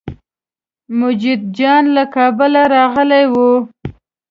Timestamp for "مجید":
0.99-1.41